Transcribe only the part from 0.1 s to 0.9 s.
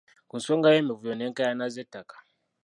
Ku nsonga